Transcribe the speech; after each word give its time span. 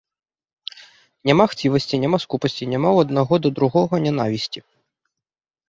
Няма 1.31 1.45
хцівасці, 1.51 1.95
няма 2.05 2.17
скупасці, 2.25 2.63
няма 2.73 2.89
ў 2.95 3.09
аднаго 3.09 3.33
да 3.47 3.55
другога 3.61 4.03
нянавісці. 4.09 4.59